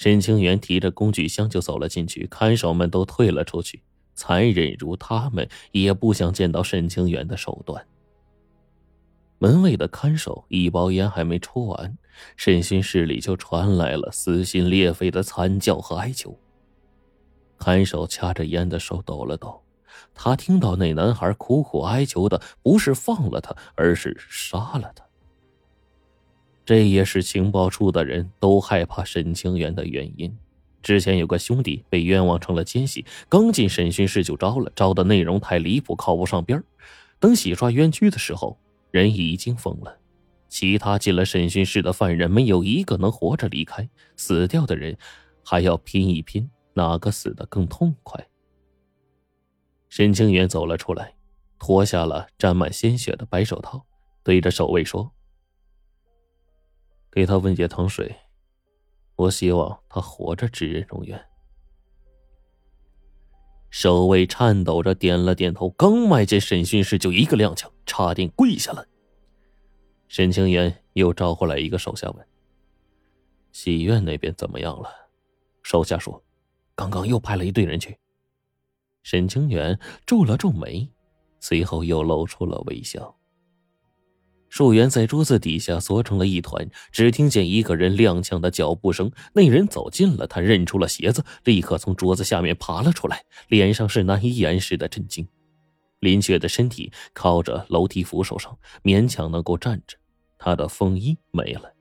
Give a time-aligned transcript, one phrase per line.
[0.00, 3.82] 沈清源提着工具箱就走了进去，看守们都退了出去。
[4.14, 7.86] 残忍如他们，也不想见到沈清源的手段。
[9.40, 11.98] 门卫的看守一包烟还没抽完，
[12.34, 16.34] 审讯室里就传来了撕心裂肺的惨叫和哀求。
[17.58, 19.62] 看守掐着烟的手抖了抖，
[20.14, 25.04] 他听到那男孩苦苦哀求的不是放了他，而是杀了他。
[26.70, 30.32] 这也是情报处的人都害怕沈清源的原因。
[30.80, 36.62] 之前有个兄弟被冤枉成了奸细，刚进审讯室就招了，招的内容太离谱，靠不上边
[37.18, 38.56] 等洗刷冤屈的时候，
[38.92, 39.98] 人已经疯了。
[40.48, 44.96] 其他进了审讯室的犯人没有一个能活着离开，死掉的人
[45.44, 48.24] 还要拼一拼哪个死的更痛快。
[49.88, 51.14] 沈清源走了出来，
[51.58, 53.84] 脱下了沾满鲜血的白手套，
[54.22, 55.10] 对着守卫说
[57.10, 58.14] ：“给他温些糖水。”
[59.16, 61.22] 我希望他活着指认容冤。
[63.68, 68.86] 守卫颤抖着点了点头，刚迈进审讯室，就一个踉跄，差点跪下了。
[70.08, 72.26] 沈清源又招过来一个手下问
[73.52, 74.90] ：“戏院那边怎么样了？”
[75.62, 76.24] 手下说
[76.74, 77.96] ：“刚刚又派了一队人去。”
[79.04, 80.90] 沈清源皱了皱眉，
[81.38, 83.14] 随后又露出了微笑。
[84.50, 89.10] 树源在桌子底下缩成了一团，只听见一个人踉跄的脚步声。
[89.32, 95.26] 那人走近了，他认出了鞋子，立刻从桌子下面爬了出来，脸上是难以掩饰的震惊。
[96.00, 99.96] 林雀的身体靠着楼梯扶手上，勉强能够站着，
[100.36, 101.72] 他的风衣没了，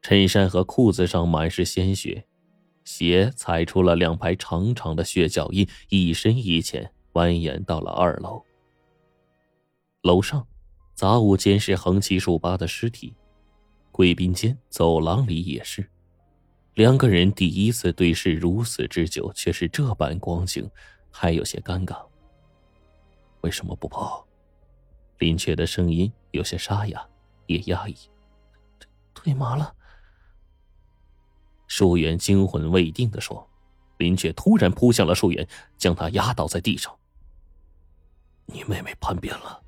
[0.00, 2.24] 衬衫和裤子上满是鲜血，
[2.84, 8.42] 鞋踩出了两排长长的血脚印，一深一浅，蜿蜒到了二楼。
[10.00, 10.46] 楼上。
[10.98, 13.14] 杂物间是横七竖八的尸体，
[13.92, 15.88] 贵宾间、走廊里也是。
[16.74, 20.68] 两个人第一次对视如此之久，却是这般光景，
[21.08, 22.04] 还有些尴尬。
[23.42, 24.26] 为什么不跑？
[25.18, 27.08] 林雀的声音有些沙哑，
[27.46, 27.94] 也压抑。
[29.14, 29.72] 腿麻了。
[31.68, 33.48] 树源惊魂未定的说。
[33.98, 36.92] 林雀突然扑向了树源，将他压倒在地上。
[38.46, 39.62] 你妹妹叛变了。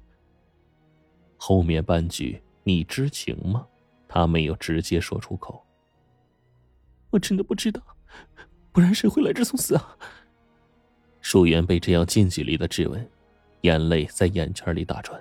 [1.42, 3.66] 后面半句你知情吗？
[4.06, 5.64] 他没有直接说出口。
[7.08, 7.80] 我真的不知道，
[8.72, 9.96] 不然谁会来这送死啊？
[11.22, 13.10] 树源被这样近距离的质问，
[13.62, 15.18] 眼泪在眼圈里打转。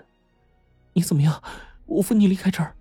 [0.91, 1.41] 你怎么样？
[1.85, 2.75] 我扶你离开这儿。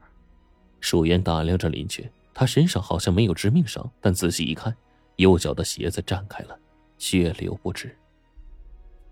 [0.81, 4.77] 树源打量着林雀，他身上好像没有致命伤，但仔细一看，
[5.15, 6.59] 右脚的鞋子绽开了，
[6.98, 7.97] 血流不止。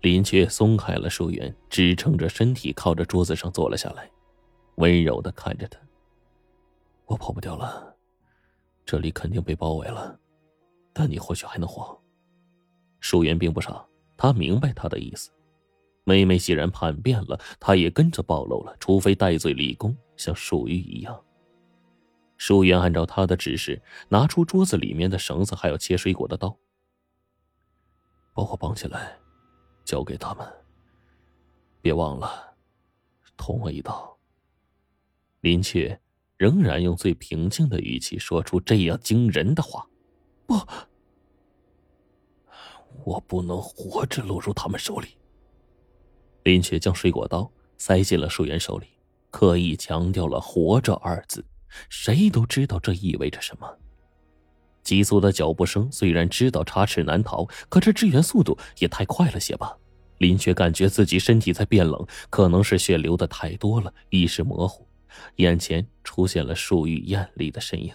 [0.01, 4.09] 林雀松开了树源，支撑着身体，靠着桌子上坐了下来。
[4.77, 5.79] 温柔的看着他，
[7.05, 7.95] 我跑不掉了，
[8.85, 10.19] 这里肯定被包围了，
[10.93, 11.99] 但你或许还能活。
[12.99, 13.83] 树源并不傻，
[14.15, 15.31] 他明白他的意思。
[16.03, 21.23] 妹妹既然叛变了，他也跟着暴露了，除非戴罪立功，像树玉一样。
[22.37, 26.55] 树源按照他的指示，拿出桌子里面的绳子，还有切水果的刀，
[28.35, 29.17] 把我绑起来，
[29.83, 30.47] 交给他们。
[31.81, 32.55] 别忘了，
[33.35, 34.16] 捅我一刀。
[35.41, 35.99] 林雀
[36.37, 39.87] 仍然用最平静的语气说出这样惊人的话
[40.47, 40.59] ：“不，
[43.05, 45.09] 我不能活着落入他们手里。”
[46.43, 48.87] 林雀将水果刀塞进了树源手里，
[49.29, 51.45] 刻意强调了“活着”二字。
[51.89, 53.77] 谁都知道这意味着什么。
[54.81, 59.77] 急促的脚步声虽然知道插翅难逃，可这支援速度也太快了些吧？
[60.19, 64.86] 林雀感觉自己身体在变冷，可能是血流的太多了，意识模糊。
[65.37, 67.93] 眼前出现了树玉艳丽的身影，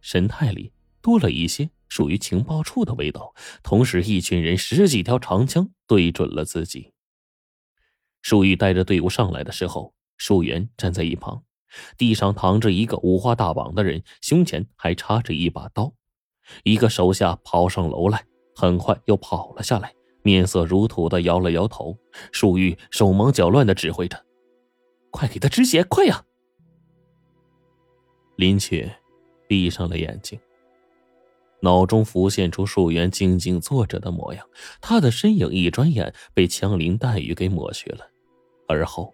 [0.00, 3.34] 神态里多了一些属于情报处的味道。
[3.62, 6.92] 同时，一群人十几条长枪对准了自己。
[8.22, 11.44] 树玉带着队伍上来的时候，树源站在一旁，
[11.96, 15.94] 地上躺着一个五花大绑的人，胸前还插着一把刀。
[16.64, 18.24] 一个手下跑上楼来，
[18.54, 21.96] 很快又跑了下来，面色如土的摇了摇头。
[22.32, 24.24] 树玉手忙脚乱的指挥着
[25.10, 26.24] ：“快给他止血，快呀！”
[28.36, 28.94] 林雀
[29.48, 30.38] 闭上了眼睛，
[31.60, 34.46] 脑中浮现出树源静静坐着的模样，
[34.80, 38.06] 他的身影一转眼被枪林弹雨给抹去了，
[38.68, 39.12] 而后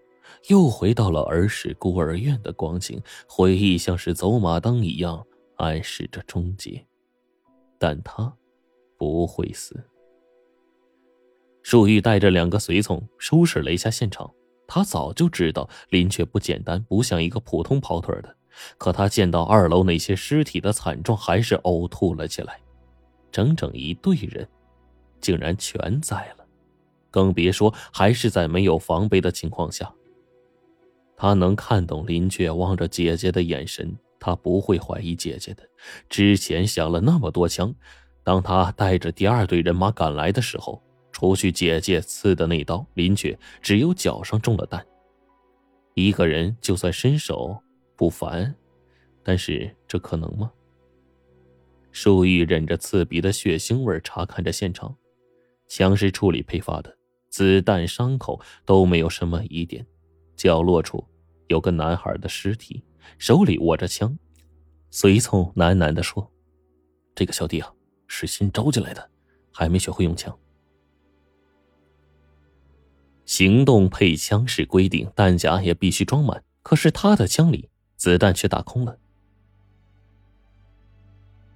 [0.48, 5.24] 又回到了儿时孤儿院的光景，回忆像是走马灯一样
[5.56, 6.84] 暗示着终结，
[7.78, 8.36] 但他
[8.98, 9.84] 不会死。
[11.62, 14.28] 树玉带着两个随从收拾了一下现场，
[14.66, 18.36] 他早就知道林雀不简单，不像一个普通跑腿的。
[18.78, 22.58] 可他见到二楼那些尸体的惨状，还是呕吐了起来。
[23.30, 24.46] 整整一队人，
[25.20, 26.44] 竟然全在了，
[27.10, 29.92] 更别说还是在没有防备的情况下。
[31.16, 35.62] 他能看懂林雀望着姐姐的眼神，他不会怀疑姐姐的。
[36.08, 37.74] 之前响了那么多枪，
[38.24, 44.84] 当他带着第二队人马赶来的时候，除去姐姐刺的那刀，林雀只有脚上中了弹。
[45.94, 47.56] 一个人就算伸手
[48.02, 48.52] 不凡，
[49.22, 50.50] 但是这可能吗？
[51.92, 54.96] 舒玉忍着刺鼻的血腥味查看着现场，
[55.68, 59.86] 枪是处理配发的，子弹伤口都没有什么疑点。
[60.34, 61.06] 角落处
[61.46, 62.82] 有个男孩的尸体，
[63.18, 64.18] 手里握着枪。
[64.90, 66.28] 随从喃喃的说
[67.14, 67.72] ：“这个小弟啊，
[68.08, 69.10] 是新招进来的，
[69.52, 70.36] 还没学会用枪。
[73.26, 76.42] 行动配枪是规定，弹夹也必须装满。
[76.64, 77.68] 可是他的枪里
[78.02, 78.98] 子弹却打空了。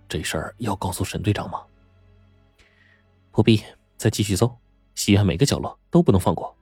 [0.07, 1.61] 这事儿要告诉沈队长吗？
[3.33, 3.61] 不必，
[3.97, 4.57] 再继续搜，
[4.95, 6.57] 西安每个角落都不能放过。”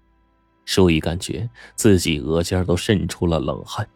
[0.65, 1.47] 舒怡感觉
[1.77, 3.87] 自己额尖都渗出了冷汗，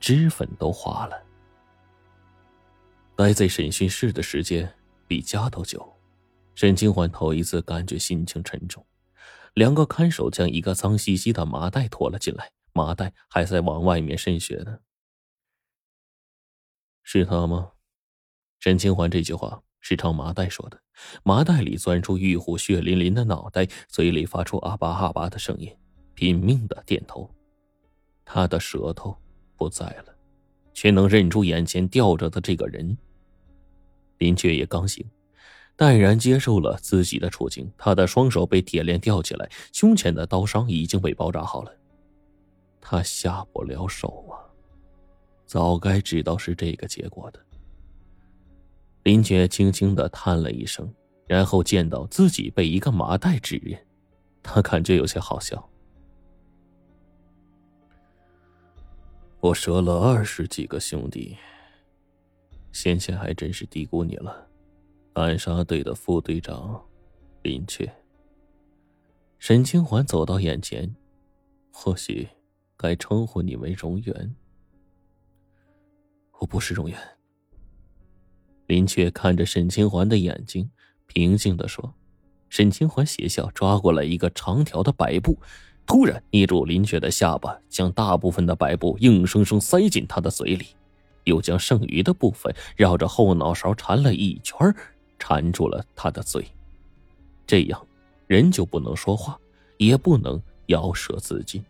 [0.00, 1.16] 脂粉都化了。
[3.14, 4.74] 待在审讯室的时间
[5.06, 5.94] 比家都久，
[6.56, 8.84] 沈清欢头一次感觉心情沉重。
[9.54, 14.78] 两个看守将一个脏兮兮的麻袋拖了进来，麻袋还在往外面渗血呢。
[17.08, 17.70] 是他吗？
[18.58, 20.76] 沈清欢这句话是朝麻袋说的。
[21.22, 25.72] 麻袋里钻出玉虎血淋淋的脑袋，嘴里发出阿巴阿巴的声音。
[26.14, 27.32] 拼命的点头，
[28.24, 29.16] 他的舌头
[29.54, 30.16] 不在了，
[30.74, 32.98] 却能认出眼前吊着的这个人。
[34.18, 35.08] 林雀也刚醒，
[35.76, 37.72] 淡然接受了自己的处境。
[37.78, 41.72] 他的双手被铁链吊起来，胸前的刀伤已经被包扎好了。
[42.80, 44.25] 他下不了手！
[45.46, 47.40] 早该知道是这个结果的。
[49.04, 50.92] 林雀轻轻的叹了一声，
[51.26, 53.80] 然后见到自己被一个麻袋指认，
[54.42, 55.70] 他感觉有些好笑。
[59.40, 61.36] 我折了二十几个兄弟，
[62.72, 64.48] 先前还真是低估你了，
[65.12, 66.84] 暗杀队的副队长
[67.42, 67.88] 林雀。
[69.38, 70.96] 沈清环走到眼前，
[71.70, 72.28] 或许
[72.76, 74.34] 该称呼你为荣源。
[76.38, 76.98] 我不是荣源。
[78.66, 80.70] 林雀看着沈清环的眼睛，
[81.06, 81.94] 平静的说。
[82.48, 85.38] 沈清环邪笑，抓过来一个长条的白布。
[85.84, 90.66] 突然捏住林雀的下巴，将大部分的白布硬生生塞进他的嘴里，
[91.24, 94.58] 又将剩余的部分绕着后脑勺缠了一圈，
[95.18, 96.44] 缠住了他的嘴。
[97.46, 97.86] 这样，
[98.26, 99.38] 人就不能说话，
[99.78, 101.64] 也不能咬舌自尽。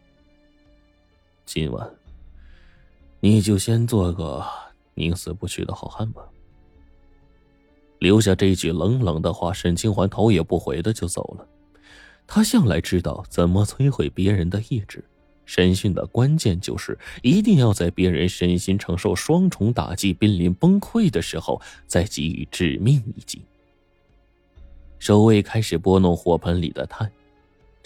[1.45, 1.91] 今晚，
[3.21, 4.45] 你就先做个
[4.95, 6.23] 宁死不屈的好汉吧。
[7.99, 11.47] 留下这句冷冷的话，沈清环头也不回的就走了。
[12.27, 15.03] 他向来知道怎么摧毁别人的意志，
[15.45, 23.43] 审讯的关键就是一定要在别人身心承受双重打击、濒临崩溃的时候，再给予致命一击。
[24.99, 27.11] 守卫开始拨弄火盆里的炭，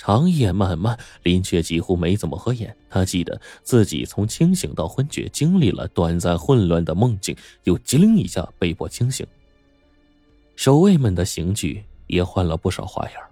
[0.02, 2.74] 长夜漫漫，林却几乎没怎么合眼。
[2.88, 9.26] 他记得自己从清醒到昏厥，经历了短暂混乱的梦境，又机灵一下被迫清醒。
[10.56, 13.22] 守卫们的刑具也换了不少花样。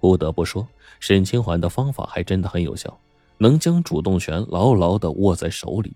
[0.00, 0.66] 不得不说，
[0.98, 2.98] 沈清环的方法还真的很有效，
[3.38, 5.92] 能将主动权牢牢的握在手里。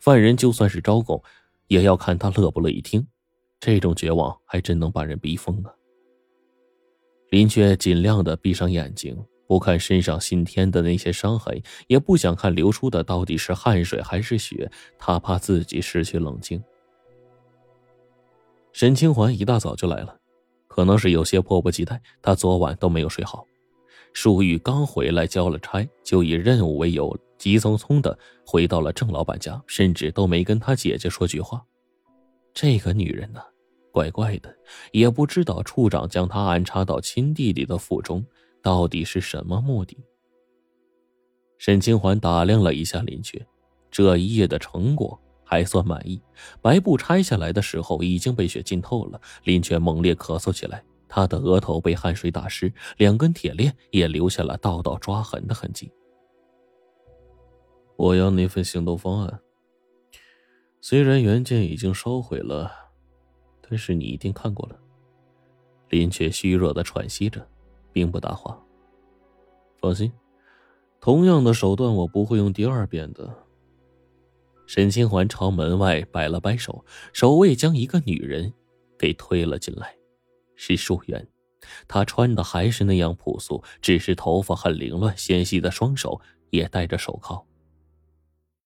[0.00, 1.22] 犯人就算是招供，
[1.66, 3.06] 也要看他乐不乐意听。
[3.60, 5.68] 这种绝望还真能把人逼疯啊！
[7.30, 16.62] 林雀尽量的闭上眼睛，不看身上新添的那些伤痕，也不想看流出的到底是汗水还是血，他怕自己失去冷静。
[18.72, 20.16] 沈清环一大早就来了。
[20.68, 23.46] 可能是有些迫不及待，他昨晚都没有睡好。
[24.12, 31.64] 舒玉刚回来交了差，就以任务为由，急匆匆的回到了郑老板家，甚至都没跟他姐姐说句话。
[32.52, 33.40] 这个女人呢，
[33.90, 34.54] 怪怪的，
[34.92, 38.22] 也不知道处长将她安插到亲弟弟的府中，
[38.66, 39.96] 到底是什么目的。
[41.56, 43.46] 沈清环打量了一下林雀，
[43.92, 45.16] 这一夜的成果。
[45.48, 46.20] 还算满意。
[46.60, 50.82] 白布拆下来的时候已经被血浸透了，林却猛烈咳嗽起来。
[51.08, 55.88] 他的额头被汗水打湿，两根铁链也留下了道道抓痕的痕迹。
[57.94, 59.40] 我要那份行动方案。
[60.80, 62.72] 虽然原件已经烧毁了，
[63.62, 64.76] 但是你一定看过了。
[65.90, 67.46] 林却虚弱的喘息着，
[67.96, 68.62] 并不答话。
[69.80, 70.12] 放心，
[71.00, 73.34] 同样的手段我不会用第二遍的。
[74.66, 76.84] 沈清环朝门外摆了摆手，
[77.14, 78.52] 守卫将一个女人
[78.98, 79.96] 给推了进来。
[80.56, 81.26] 是淑媛，
[81.88, 87.46] 她穿的还是那样朴素，只是头发很凌乱，纤细的双手也戴着手铐。